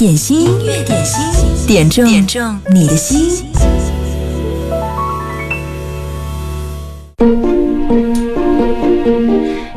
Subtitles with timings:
[0.00, 1.22] 点心，音乐点心，
[1.66, 3.44] 点中点中你的心。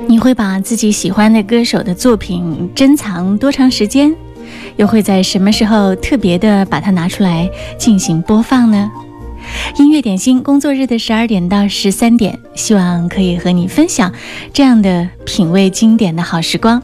[0.08, 4.16] 你会把自己喜欢的歌手的作品珍藏多长时间？
[4.78, 8.90] 又会在什么时候特别的把它拿出来进行播放呢？
[9.78, 14.10] 音乐点心工作日的十二点到十三点，希望可以和你分享
[14.54, 16.82] 这样的品味经典的好时光。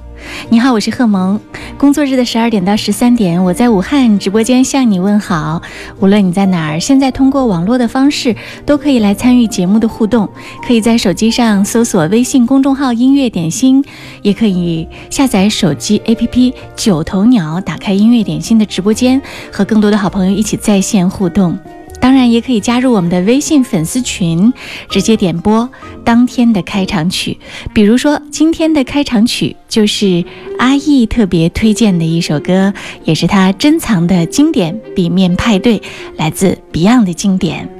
[0.49, 1.39] 你好，我是贺萌。
[1.77, 5.61] 工作日的十二点到十三点，我在武汉直播间向你问好。
[5.99, 10.27] 无论你在哪儿，现在通过网络的方式都可以来参与节目的互动。
[10.67, 13.83] 可以在手机上搜索微信公众号“音乐点心”，
[14.21, 21.57] 也可以下载手机 APP“ 九头鸟”，打开“音乐点心”的直播间，和更多的好朋友一起在线互动。
[21.99, 24.51] 当然也可以加入我们的微信粉丝群，
[24.89, 25.69] 直接点播
[26.03, 27.37] 当天的开场曲。
[27.73, 30.23] 比如说，今天的开场曲就是
[30.57, 35.79] 阿易特别推荐的一首歌，也是他珍藏的经典《b 面派对》，
[36.15, 37.78] 来自 Beyond 的经典。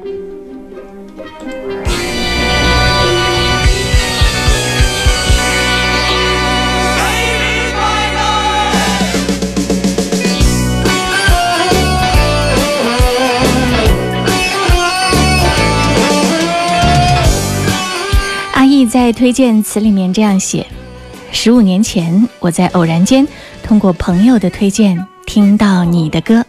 [18.90, 20.66] 在推荐词里面这样写：
[21.32, 23.28] 十五年前，我在偶然间
[23.62, 26.44] 通过朋友的推荐听到你的歌，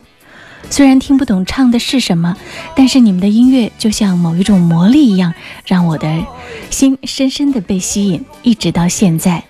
[0.71, 2.35] 虽然听不懂唱的是什么，
[2.75, 5.35] 但是你们的音乐就像某一种魔力一样，
[5.67, 6.25] 让我的
[6.71, 9.43] 心深深的被吸引，一直到现在。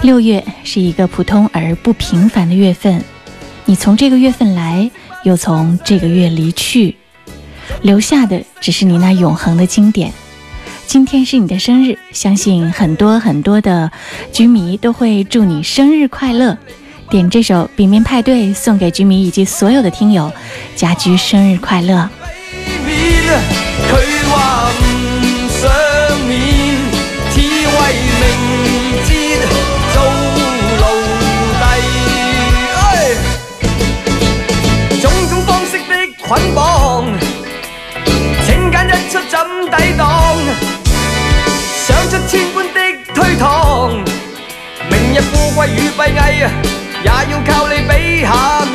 [0.00, 3.04] 六月是一个普通而不平凡的月份，
[3.66, 4.90] 你从这个月份来，
[5.24, 6.96] 又从这个月离去，
[7.82, 10.10] 留下的只是你那永恒的经典。
[10.92, 13.90] 今天是你的生日，相信很多很多的
[14.30, 16.54] 居迷都会祝你生日快乐。
[17.08, 20.30] 点这首《饼面派对》送给居迷以及所有的听友，
[20.76, 22.08] 家居生日快乐。
[45.20, 48.71] 富贵与卑微，也要靠你比下。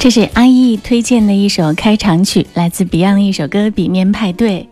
[0.00, 4.66] 这是阿易推荐的一首开场曲，来自 Beyond 的一首歌《比面派对》。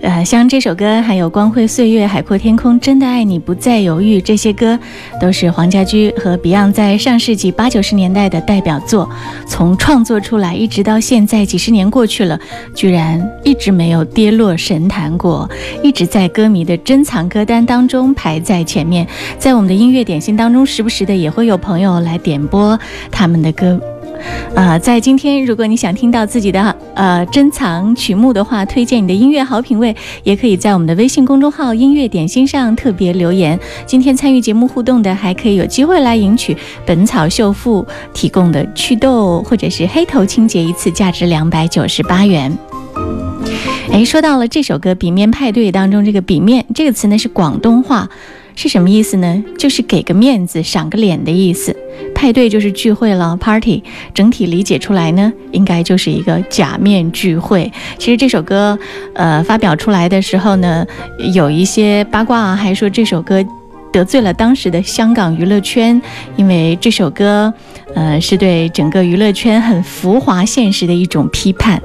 [0.00, 4.78] 呃，像这首歌，还有《光辉岁月》《海阔天空》《真的爱你》《不再犹豫》这些歌，
[5.20, 9.06] 都是黄家驹和 Beyond 在上世纪八九十年代的代表作。
[9.46, 12.40] 从创作出来一直到现在，几十年过去了，
[12.74, 15.46] 居然一直没有跌落神坛过，
[15.82, 19.06] 一直在歌迷的珍藏歌单当中排在前面。
[19.38, 22.78] 在我们的音乐点心当中，时不时的也会有朋友来点播
[23.10, 23.78] 他们的歌。
[24.54, 33.58] 啊， 在今天，如果你想听到自己的呃珍藏曲目的话，推荐你的音乐好品味，也可以在我们的微信公众号“音乐点心”上特别留言。
[33.86, 36.56] 今天参与节目互动的，还可以有机会来赢取
[36.86, 37.82] 本草秀妇》
[38.12, 42.56] 提供的祛痘或者是黑头清洁一次，价值两百九十八元。
[43.92, 48.08] 哎，说到了这首歌《笔面派对》当中这个“笔面”这个词呢，是广东话。
[48.56, 49.42] 是什么意思呢？
[49.58, 51.74] 就是给个面子、赏个脸的意思。
[52.14, 53.82] 派对就是聚会了，party。
[54.14, 57.70] 整体理解出来呢，应该就是一个假面聚会。
[57.98, 58.78] 其实这首歌，
[59.14, 60.86] 呃，发表出来的时候呢，
[61.34, 63.44] 有一些八卦，还说这首歌
[63.92, 66.00] 得罪了当时的香港娱乐圈，
[66.36, 67.52] 因为这首歌，
[67.94, 71.80] 呃，是对整个娱乐圈很浮华现实的一种批判。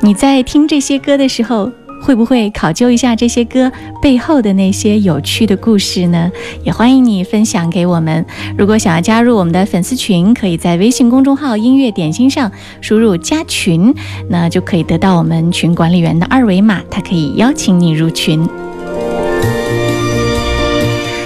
[0.00, 1.70] 你在听这些歌的时候。
[2.00, 6.30] 会不会考究一下这些歌背后的那些有趣的故事呢？
[6.64, 8.24] 也欢迎你分享给我们。
[8.56, 12.50] 如果想要加入我们的粉丝群，可以在微信公众号“音乐点心”上
[12.80, 13.94] 输入“加群”，
[14.30, 18.46] 那就可以得到我们群管理员的二维码，他可以邀请你入群。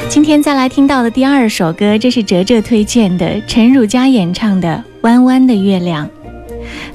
[0.09, 6.07] 今天再来听到的第二首歌，这是哲哲推荐的陈汝佳演唱的《弯弯的月亮》。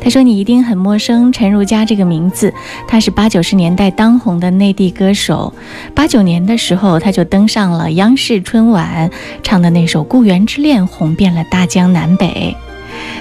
[0.01, 2.53] 他说：“你一定很陌生陈如佳这个名字，
[2.87, 5.53] 他是八九十年代当红的内地歌手。
[5.93, 9.09] 八九年的时候，他就登上了央视春晚，
[9.43, 12.55] 唱的那首《故园之恋》红遍了大江南北。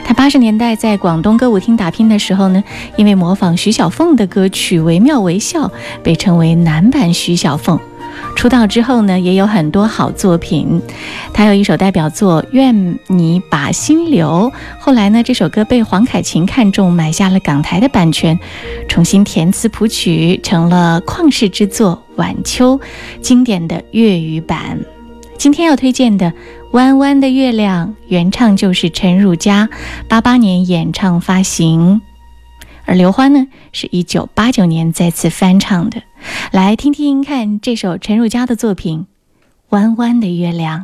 [0.05, 2.62] 他八十年代在广东歌舞厅打拼的时候呢，
[2.97, 5.70] 因为模仿徐小凤的歌曲惟妙惟肖，
[6.03, 7.79] 被称为‘男版徐小凤’。”
[8.35, 10.81] 出道之后呢，也有很多好作品。
[11.33, 18.39] 他有一首代表作《愿你把心留》，后来呢，这首歌被黄凯芹看中，买下了港台的版权，
[18.89, 22.79] 重新填词谱曲，成了旷世之作《晚秋》
[23.21, 24.79] 经典的粤语版。
[25.39, 26.31] 今天要推荐的
[26.73, 29.69] 《弯弯的月亮》，原唱就是陈汝佳，
[30.09, 32.01] 八八年演唱发行，
[32.85, 36.03] 而刘欢呢，是一九八九年再次翻唱的。
[36.52, 39.00] 来听听看这首陈汝佳的作品
[39.70, 40.81] 《弯弯的月亮》。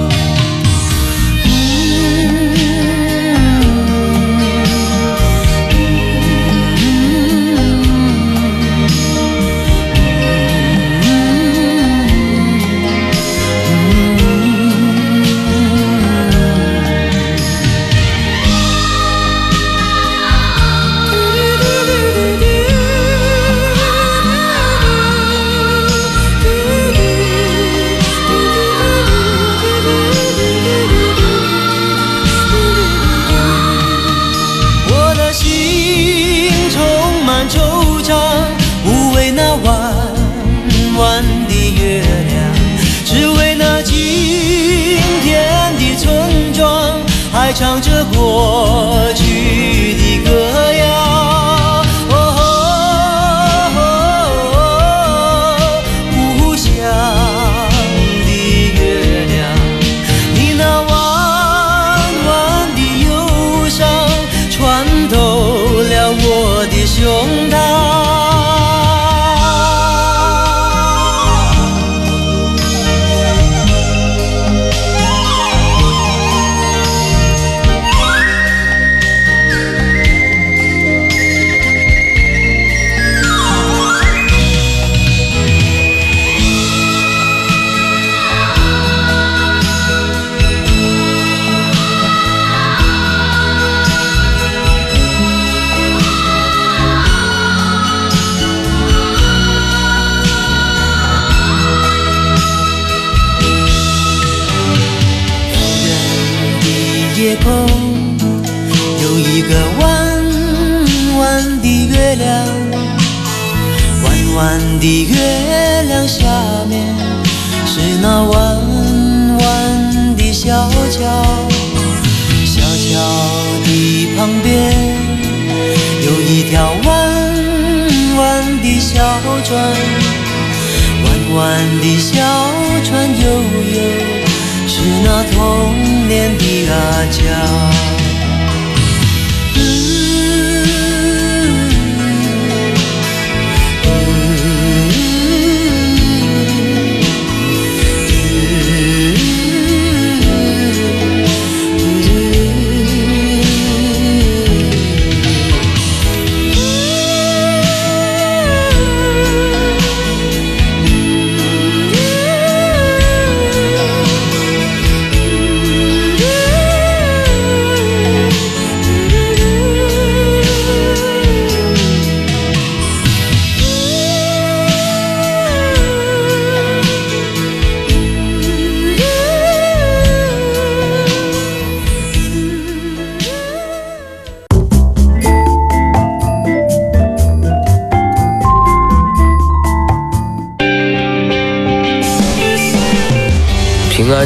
[47.48, 48.77] 还唱着歌。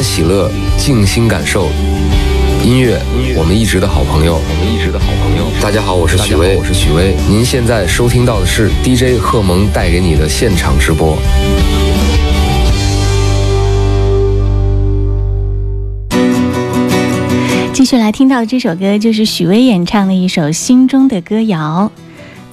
[0.03, 1.69] 喜乐静心感受
[2.61, 3.01] 音乐，
[3.37, 4.35] 我们一直的好朋友。
[4.35, 5.47] 我们一直的好朋友。
[5.61, 6.57] 大家好，我是许巍。
[6.57, 7.15] 我是许巍。
[7.27, 11.17] 您现在收听到的是 DJ 贺蒙带给你的现场直播。
[17.73, 21.89] 继续来听到的这首歌，就是许巍演唱的一首《心中的歌谣》。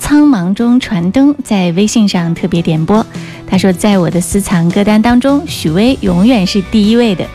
[0.00, 3.04] 苍茫中，传灯在微信上特别点播。
[3.46, 7.26] 他说，在我的私藏歌单当中，许巍永远是第一位的。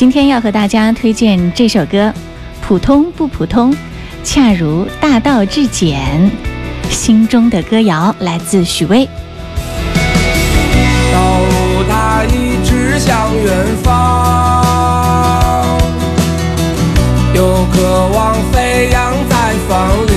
[0.00, 2.06] 今天要和大家推荐这首歌，
[2.66, 3.70] 《普通不普通》，
[4.24, 5.94] 恰如大道至简。
[6.88, 9.04] 心中的歌谣来自许巍。
[9.04, 9.10] 道
[11.12, 15.66] 路它一直向远方，
[17.34, 19.76] 有渴望飞扬在风
[20.06, 20.12] 里。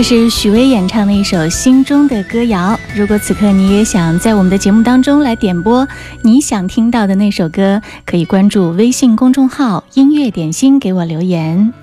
[0.00, 2.68] 这是许巍演唱的一首《心中的歌谣》。
[2.94, 5.86] 如果此刻你也想在我们的节目当中来点播
[6.22, 11.74] 你想听到的那首歌，可以关注微信公众号“音乐点心”给我留言。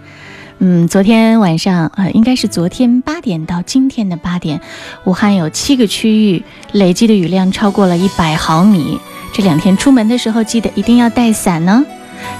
[0.57, 4.59] 嗯，昨天晚上，呃，应该是昨天八点到今天的八点，
[5.03, 8.99] 武汉有七个区域累计的雨量超过了一百毫米。
[9.31, 11.85] 这两天出门的时候记得一定要带伞呢。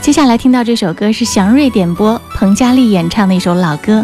[0.01, 4.03] 接下来听到这首歌是祥瑞点播，彭佳丽演唱的一首老歌。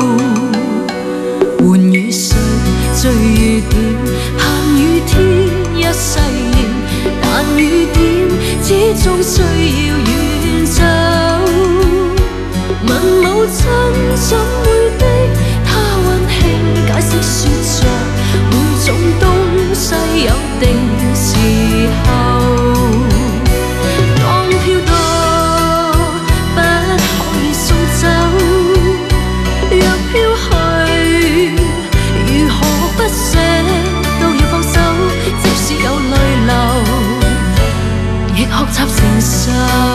[8.95, 9.41] 终需
[9.87, 10.10] 要。
[39.21, 39.90] So.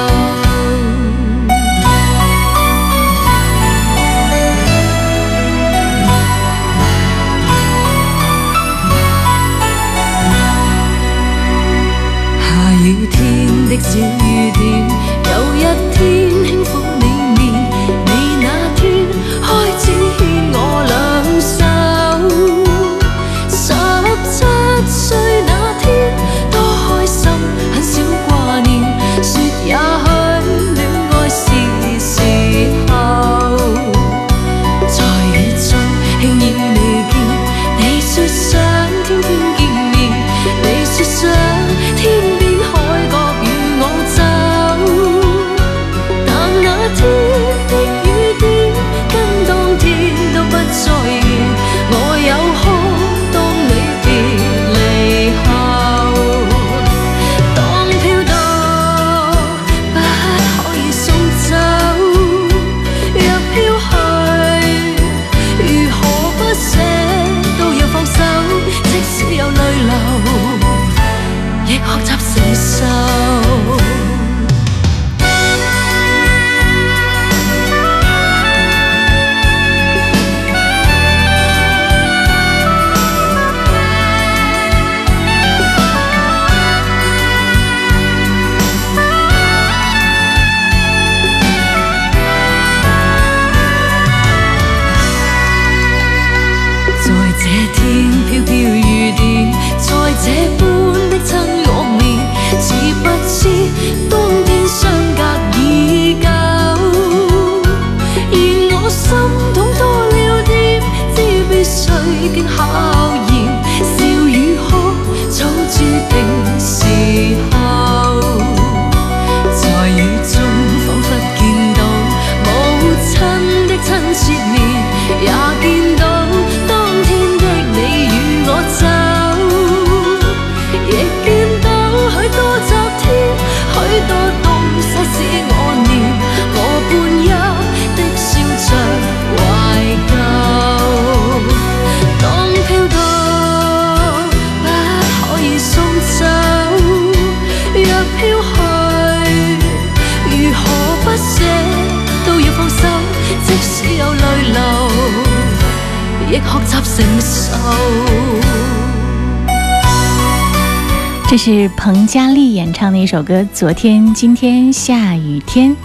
[161.38, 163.46] 是彭佳丽演唱的一首歌。
[163.53, 165.77] 昨天今天下雨天，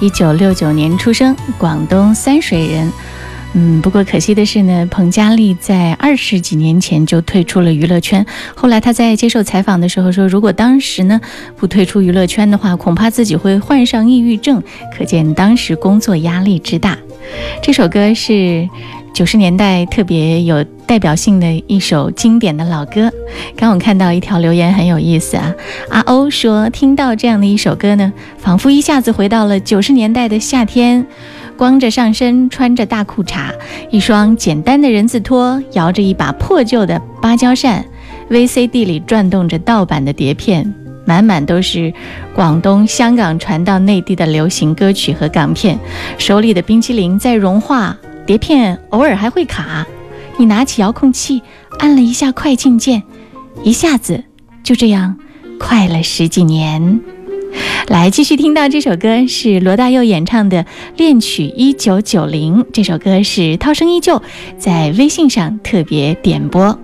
[0.00, 2.90] 一九六九年出生，广东三水人。
[3.52, 8.24] 嗯，不过可惜的是呢，彭佳丽在二十几年前就退出了娱乐圈。
[8.54, 11.20] 后来她在接受采访的时候说，如果当时呢
[11.58, 14.62] 不退出娱乐圈的话，恐怕自己会患上抑郁症。
[14.96, 16.96] 可见当时工作压力之大。
[17.62, 18.66] 这首歌是。
[19.16, 23.10] 九十年代特别有代表性的一首经典的老歌，
[23.56, 25.54] 刚我看到一条留言很有意思啊。
[25.88, 31.02] 阿欧说听到这样的一首歌呢，仿佛一下子回到了九十年代的夏天，
[31.56, 33.46] 光着上身穿着大裤衩，
[33.90, 37.82] 一双简单的人字拖，摇着一把破旧的芭蕉扇
[38.30, 40.74] ，VCD 里转动着盗版的碟片，
[41.06, 41.90] 满满都是
[42.34, 45.78] 广东香港传到内地的流行歌曲和港片，
[46.18, 47.96] 手里的冰淇淋在融化。
[48.26, 49.86] 碟片偶尔还会卡，
[50.36, 51.40] 你拿起遥控器
[51.78, 53.02] 按了一下快进键，
[53.62, 54.24] 一下子
[54.64, 55.16] 就这样
[55.60, 57.00] 快了十几年。
[57.86, 60.64] 来，继续听到这首歌是罗大佑演唱的
[60.96, 64.20] 《恋曲一九九零》，这首歌是涛声依旧
[64.58, 66.76] 在微信上特别点播。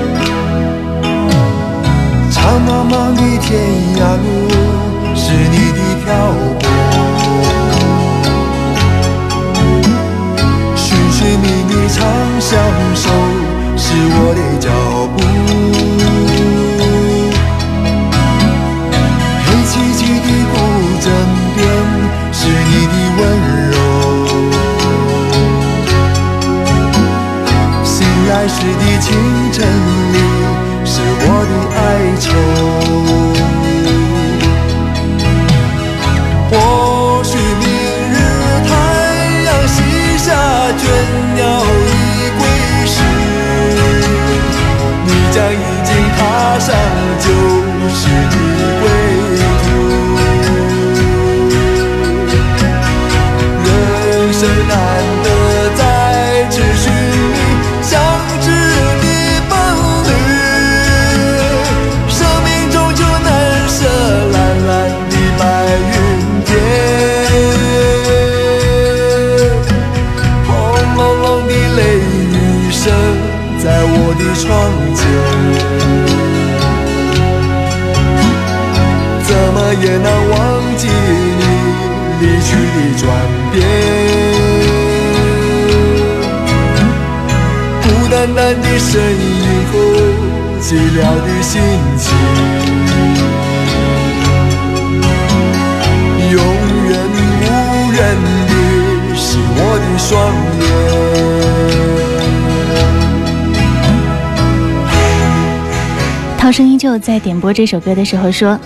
[106.50, 108.60] 涛声依旧在点播这首歌的时候说：“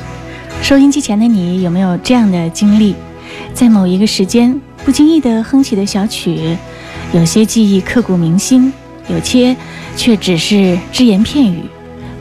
[0.63, 2.95] 收音机前的你有没有这样的经历？
[3.53, 6.57] 在某一个时间，不经意地哼起的小曲，
[7.11, 8.71] 有些记忆刻骨铭心，
[9.09, 9.53] 有些
[9.97, 11.59] 却只是只言片语。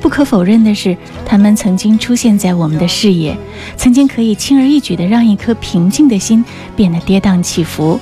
[0.01, 3.37] 不可否认的是，他们曾经出现在我们的视野，
[3.77, 6.45] 曾经可以轻而易举地让一颗平静的心
[6.75, 8.01] 变得跌宕起伏。”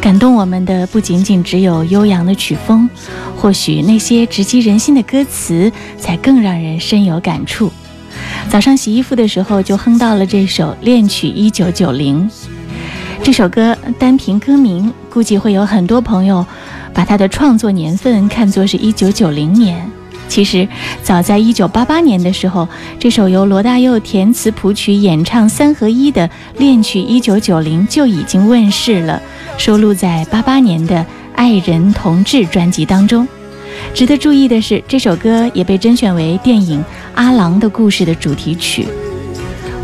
[0.00, 2.88] 感动我们的不仅仅只有悠扬的曲风，
[3.36, 7.70] 或许那些直击人心的歌词才更让人深有感触。
[8.48, 12.30] 早上洗衣服的时候就哼到了这首《恋曲一九九零》
[13.24, 16.46] 这首歌，单凭歌名，估计会有很多朋友
[16.94, 19.90] 把它的创作年份看作是一九九零年。
[20.28, 20.68] 其实
[21.02, 27.40] 早在1988年的时候，这首由罗大佑填词谱曲、演唱三合一的恋曲《1990》
[27.88, 29.20] 就已经问世了，
[29.56, 30.96] 收录在88年的
[31.34, 33.26] 《爱人同志》专辑当中。
[33.94, 36.80] 值得注意的是，这首歌也被甄选为电影
[37.14, 38.86] 《阿郎的故事》的主题曲。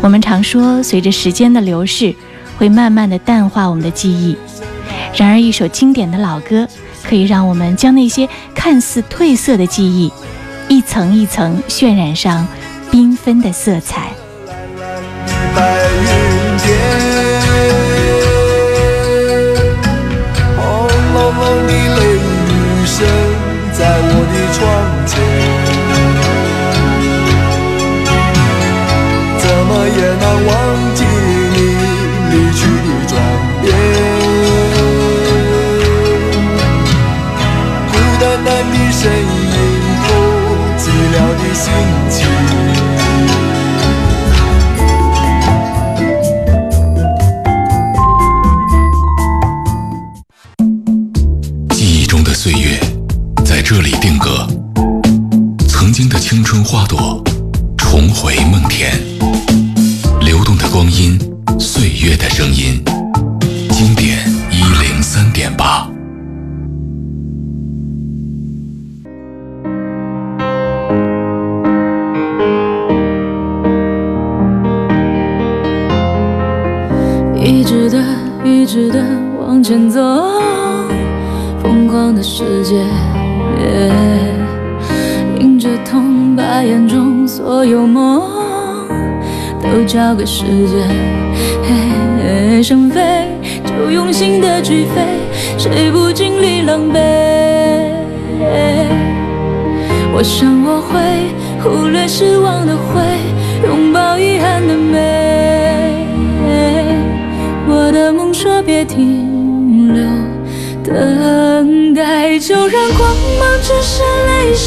[0.01, 2.13] 我们常说，随着时间的流逝，
[2.57, 4.35] 会慢慢的淡化我们的记忆。
[5.15, 6.67] 然而，一首经典的老歌，
[7.03, 10.11] 可以让我们将那些看似褪色的记忆。
[10.85, 12.47] 一层一层渲染上
[12.91, 14.13] 缤纷的色彩。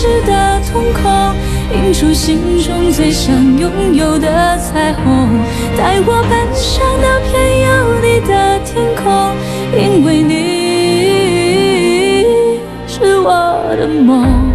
[0.01, 1.03] 时的瞳孔
[1.75, 5.29] 映出心中最想拥有的彩虹，
[5.77, 7.33] 带我奔向那片
[7.63, 9.35] 有你的天空，
[9.77, 12.25] 因为你
[12.87, 13.33] 是我
[13.77, 14.48] 的梦。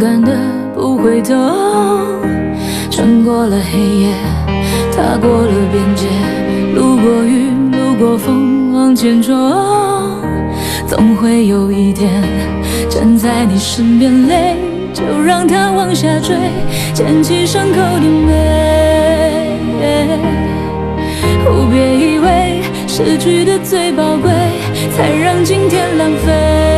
[0.00, 0.30] 勇敢的
[0.76, 1.34] 不回头，
[2.88, 4.14] 穿过了黑夜，
[4.96, 6.06] 踏过了边界，
[6.76, 9.34] 路过雨，路过风，往前冲。
[10.86, 12.22] 总会有一天
[12.88, 14.54] 站在你身边，泪
[14.94, 16.36] 就让它往下坠，
[16.94, 18.78] 捡起伤口的美。
[21.72, 21.84] 别
[22.14, 24.30] 以为失去的最宝贵，
[24.96, 26.77] 才让今天浪费。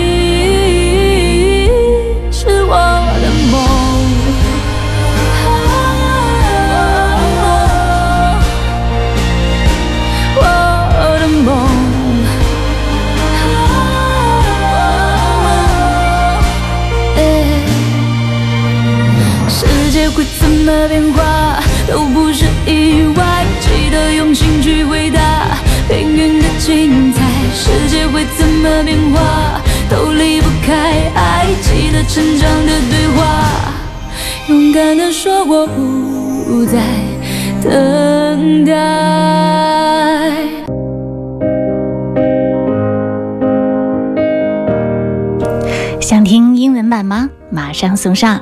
[20.71, 25.21] 的变化都不是意外，记得用心去回答。
[25.89, 27.21] 命运的精彩，
[27.53, 31.45] 世界会怎么变化，都离不开爱。
[31.61, 33.75] 记得成长的对话，
[34.47, 36.81] 勇敢的说我不再
[37.61, 38.71] 等待。
[45.99, 47.29] 想听英文版吗？
[47.51, 48.41] 马上送上。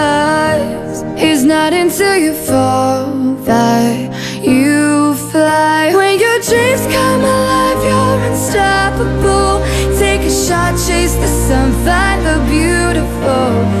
[1.61, 3.05] not until you fall
[3.45, 3.93] that
[4.43, 5.93] you fly.
[5.93, 9.55] When your dreams come alive, you're unstoppable.
[10.01, 13.80] Take a shot, chase the sun, find the beautiful.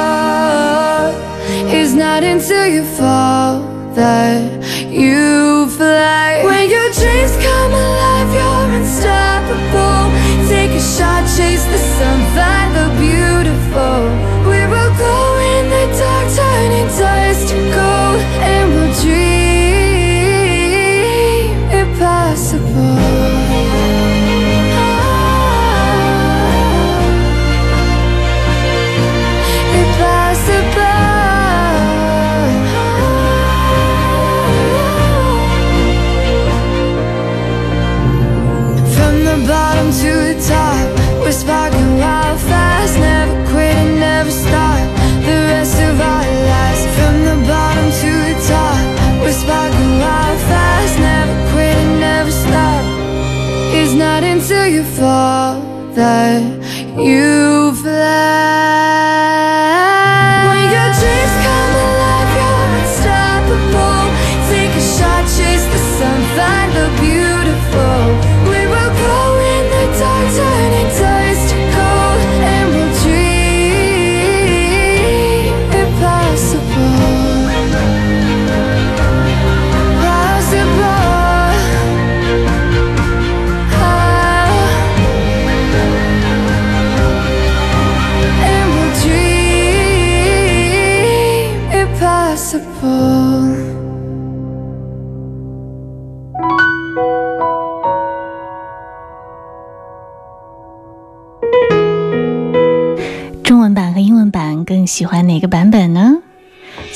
[2.11, 3.49] not until you fall
[3.99, 4.41] that
[5.01, 10.03] you fly When your dreams come alive, you're unstoppable
[10.51, 12.60] Take a shot, chase the sun.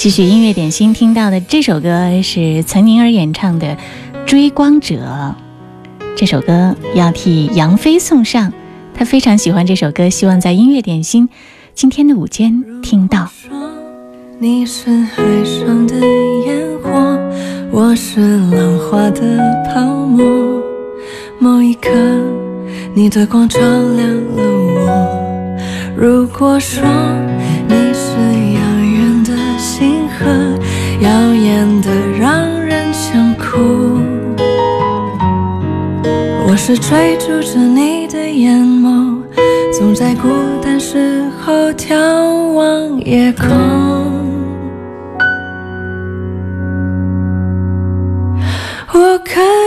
[0.06, 3.76] 继续音乐点心，听到的这首歌是岑宁儿演唱的
[4.28, 4.98] 《追光者》。
[6.16, 8.54] 这首歌要替杨飞送上，
[8.94, 11.28] 他非常喜欢这首歌，希望在音乐点心
[11.74, 13.28] 今天的午间听到。
[31.00, 34.00] 耀眼的，让人想哭。
[36.48, 39.22] 我是追逐着你的眼眸，
[39.78, 40.30] 总在孤
[40.62, 41.96] 单时候眺
[42.54, 43.48] 望夜空。
[48.94, 49.65] 我可。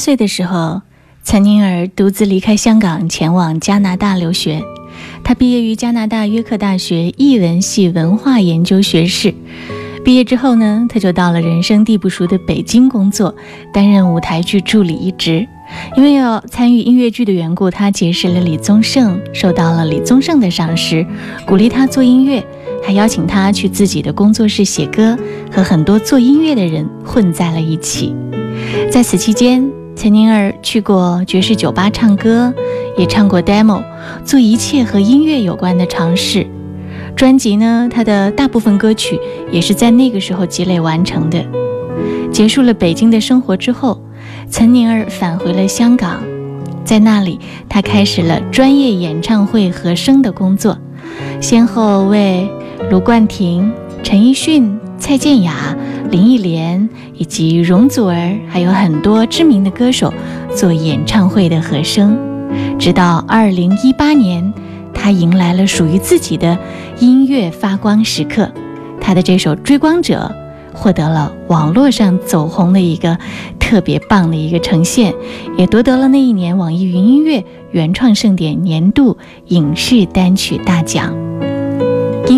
[0.00, 0.80] 岁的时候，
[1.22, 4.62] 岑宁儿独自离开香港前往加拿大留学。
[5.22, 9.32] 他毕业于加拿大约克大学艺文系文化研究学士。
[10.02, 13.34] 毕业之后呢，他就到了人生地不熟的北京工作，
[13.72, 15.46] 担任舞台剧助理一职。
[15.96, 21.06] 因为要参与音乐剧的缘故，他结识了李宗盛，受到了李宗盛的赏识，
[21.46, 22.44] 鼓励他做音乐，
[22.84, 25.16] 还邀请他去自己的工作室写歌，
[25.52, 28.12] 和很多做音乐的人混在了一起。
[28.90, 29.70] 在此期间，
[30.02, 32.54] 岑宁儿去过爵士酒吧唱歌，
[32.96, 33.82] 也唱过 demo，
[34.24, 36.46] 做一切和音乐有关的尝试。
[37.14, 39.20] 专辑呢，他的大部分歌曲
[39.52, 41.44] 也是在那个时候积累完成的。
[42.32, 44.00] 结束了北京的生活之后，
[44.48, 46.22] 岑宁儿返回了香港，
[46.82, 47.38] 在那里，
[47.68, 50.78] 他开始了专业演唱会和声的工作，
[51.42, 52.48] 先后为
[52.90, 53.70] 卢冠廷、
[54.02, 55.76] 陈奕迅、蔡健雅、
[56.10, 56.88] 林忆莲。
[57.20, 60.10] 以及容祖儿还有很多知名的歌手
[60.56, 62.16] 做演唱会的和声，
[62.78, 64.54] 直到二零一八年，
[64.94, 66.56] 他迎来了属于自己的
[66.98, 68.50] 音乐发光时刻。
[69.02, 70.32] 他的这首《追光者》
[70.74, 73.18] 获得了网络上走红的一个
[73.58, 75.14] 特别棒的一个呈现，
[75.58, 79.18] 也夺得了那一年网易云音乐原创盛典年度
[79.48, 81.29] 影视单曲大奖。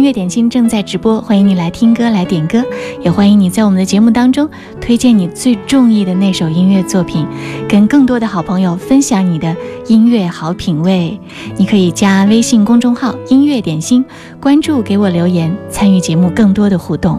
[0.02, 2.64] 音乐点心正在直播，欢迎你来听歌、来点歌，
[3.04, 4.48] 也欢迎你在我们的节目当中
[4.80, 7.24] 推荐你最中意的那首音乐作品，
[7.68, 11.16] 跟更多的好朋友分享你的音乐好品味。
[11.56, 14.04] 你可以加微信公众号“音乐点心”，
[14.42, 17.16] 关注，给我留言，参与节目更多的互动。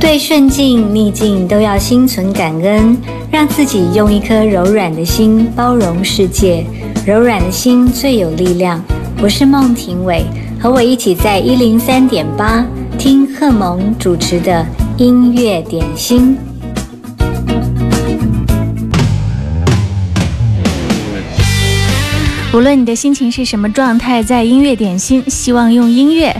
[0.00, 2.96] 对顺境、逆境都要心存感恩。
[3.34, 6.64] 让自己用一颗柔软的心包容世界，
[7.04, 8.80] 柔软的心最有力量。
[9.20, 10.24] 我是孟庭苇，
[10.60, 12.64] 和我一起在一零三点八
[12.96, 14.64] 听贺蒙主持的
[14.96, 16.38] 音乐点心。
[22.54, 26.32] 无论你的心情是什么状态在音乐点心希望用音乐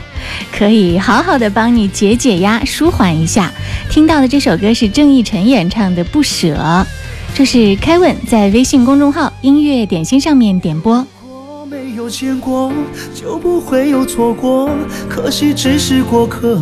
[0.57, 3.51] 可以好好的帮你解解压舒缓一下
[3.91, 6.87] 听到的这首歌是郑奕晨演唱的不舍
[7.35, 12.73] 这是 kevin 在微信公众号音乐点心上面点播我没有见过
[13.13, 14.71] 就不会有错过
[15.09, 16.61] 可惜只是过客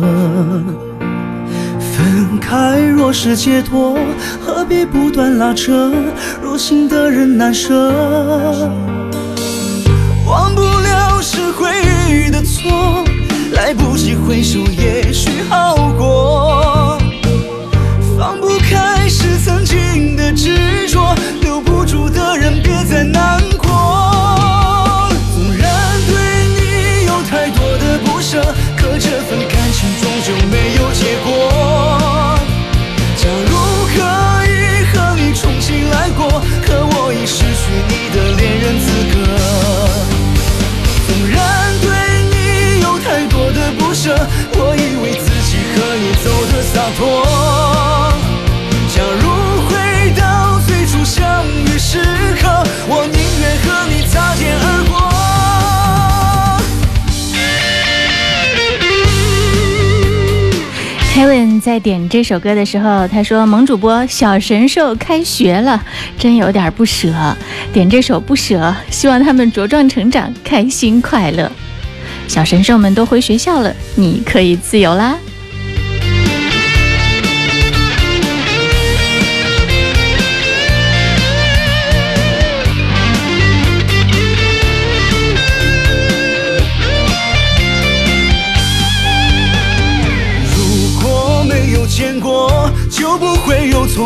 [1.77, 3.99] 分开若是解脱
[4.43, 5.93] 何必不断拉扯
[6.41, 8.67] 入心的人难舍
[10.25, 11.69] 忘不了是回
[12.09, 13.03] 忆的错，
[13.51, 16.97] 来不及回首，也许好过。
[18.17, 23.52] 放不开是曾经的执着，留不住的人，别再难。
[61.13, 65.79] Kevin 在点这首歌的时候，他说：“萌主播小神兽开学了，
[66.17, 67.13] 真有点不舍。
[67.71, 68.55] 点这首《不舍》，
[68.89, 71.51] 希望他们茁壮成长，开心快乐。
[72.27, 75.15] 小神兽们都回学校了，你可以自由啦。”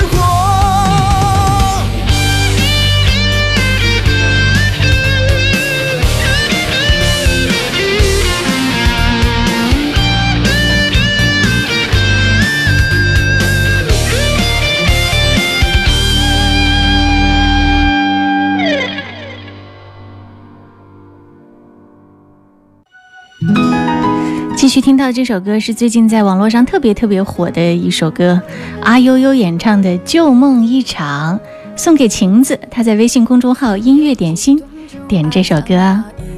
[24.82, 28.40] 听到这首歌是最近在网络上特别特别火的一首歌，
[28.82, 31.38] 阿悠悠演唱的《旧梦一场》，
[31.76, 32.58] 送给晴子。
[32.70, 34.62] 她在微信公众号“音乐点心”
[35.08, 35.70] 点这首歌，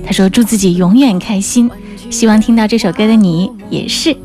[0.06, 1.70] 她说祝自己永远开心。
[2.10, 4.16] 希望听到这首歌的你也是。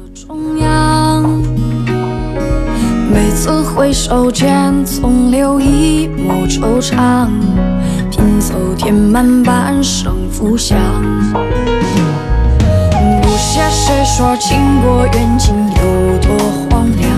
[13.70, 16.36] 谁说情过缘尽有多
[16.70, 17.08] 荒凉？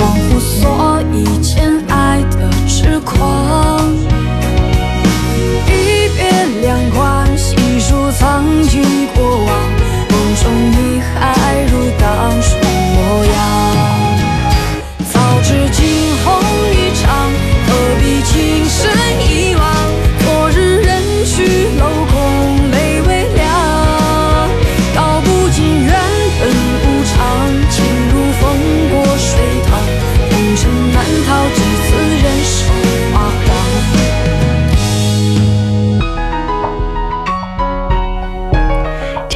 [0.00, 3.80] 忘乎所以，见爱的痴狂。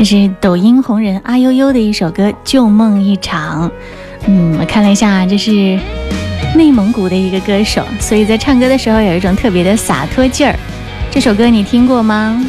[0.02, 3.68] 这是抖音红人阿悠悠的一首歌《旧梦一场》，
[4.26, 5.78] 嗯，我看了一下，这是
[6.56, 10.56] 内蒙古的一个歌手，所以在唱歌的时候有一种特别的洒脱劲儿。
[11.08, 12.44] 这首歌你听过吗？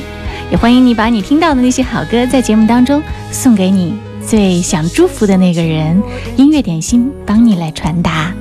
[0.50, 3.00] 也欢迎你把你听到的那些好歌，在节目当中
[3.32, 6.02] 送给你最想祝福的那个人。
[6.36, 8.34] 音乐点心帮你来传达。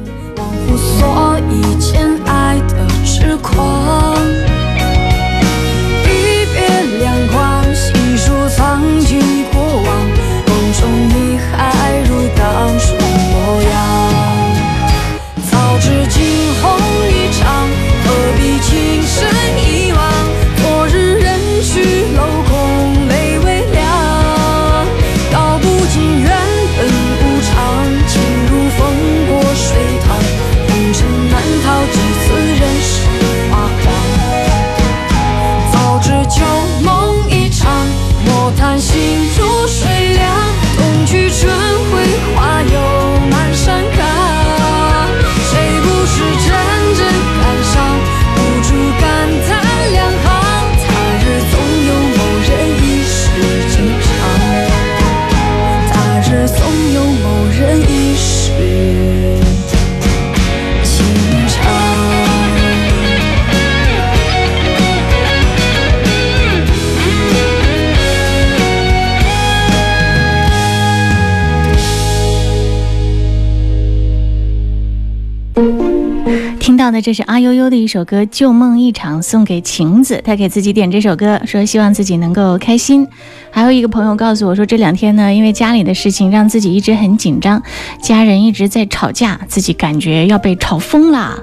[77.33, 83.09] 阿悠悠的一首歌《旧梦一场》送给晴子，她给自己点这首歌，说希望自己能够开心。
[83.51, 87.63] 还有一个朋友告诉我说，这两天呢，因为家里的事情，让自己一直很紧张，
[88.03, 91.43] 家人一直在吵架，自己感觉要被吵疯了。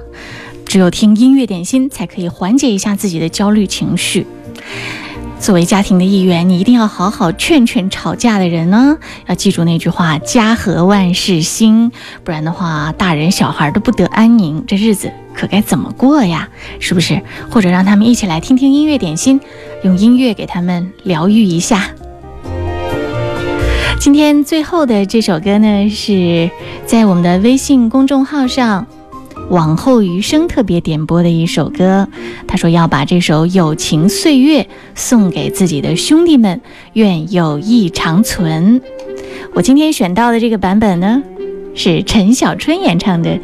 [0.64, 4.28] 只有听音乐点心，才可以缓解一下自己的焦虑情绪。
[5.40, 8.98] 作为家庭的一员，你一定要好好劝劝吵架的人呢。
[9.26, 11.90] 要记住那句话：“家和万事兴”，
[12.26, 16.50] 不然的话，大人小孩都不得安宁，这日子可该怎么过呀？
[16.82, 17.22] 是不是？
[17.50, 19.40] 或者让他们一起来听听音乐点心，
[19.84, 21.88] 用音乐给他们疗愈一下。
[23.98, 26.52] 今天最后的这首歌呢，是
[26.86, 28.86] 在我们的微信公众号上。
[29.50, 32.08] 往后余生特别点播的一首歌，
[32.48, 34.62] 他说要把这首《友情岁月》
[34.96, 36.60] 送给自己的兄弟们，
[36.94, 38.80] 愿友谊长存。
[39.54, 41.22] 我今天选到的这个版本呢，
[41.74, 43.30] 是陈小春演唱的《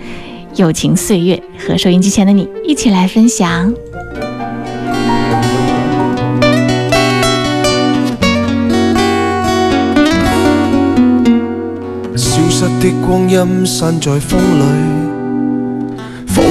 [0.56, 3.74] 友情岁月》，和收音机前的你一起来分享。
[12.16, 14.95] 消失的光阴散在风里。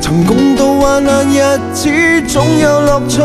[0.00, 1.88] 曾共度患难日子，
[2.26, 3.20] 总有乐趣。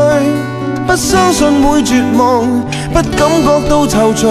[0.86, 2.46] 不相信会绝望，
[2.90, 4.28] 不感觉到愁绪，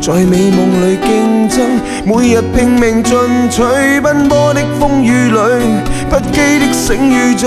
[0.00, 1.66] 在美梦里竞争，
[2.06, 3.12] 每日拼命进
[3.50, 3.60] 取，
[4.02, 5.40] 奔波的风雨里，
[6.10, 7.46] 不羁的醒与醉，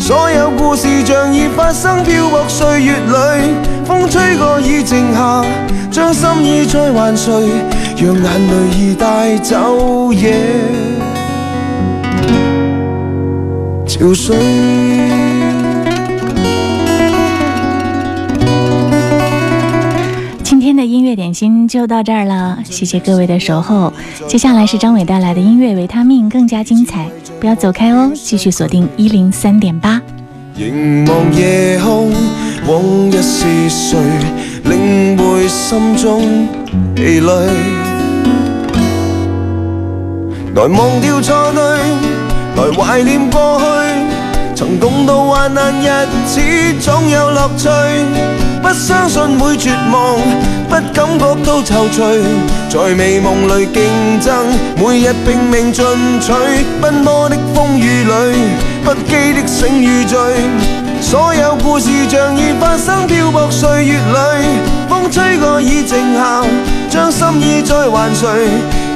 [0.00, 5.44] 所有故事像已发生，飘泊岁月里，风吹过已静下，
[5.90, 7.30] 将心意再还谁？
[7.98, 10.34] 让眼泪已带走夜。
[20.44, 23.90] 今天的音乐点心就到这儿了，谢谢各位的守候。
[24.28, 27.08] 接下来是张伟带来的音乐维他命，更加精彩，
[27.40, 29.98] 不要走开哦，继续锁定一零三点八。
[30.54, 32.10] 凝望夜空，
[32.66, 33.98] 往日是谁
[34.64, 36.46] 领会心中
[36.94, 37.85] 疲累？
[40.56, 41.62] 来忘掉错对，
[42.56, 46.40] 来怀念过去，曾共渡患难日子
[46.80, 47.68] 总有乐趣。
[48.62, 50.16] 不相信会绝望，
[50.66, 52.22] 不感觉到踌躇，
[52.70, 54.34] 在美梦里竞争，
[54.78, 55.84] 每日拼命进
[56.22, 56.32] 取。
[56.80, 58.14] 奔波的风雨里，
[58.82, 60.18] 不羁的醒与醉，
[61.02, 66.42] 所有故事像已发生，漂泊岁月里，风吹过已静下，
[66.88, 68.26] 将心意再还谁？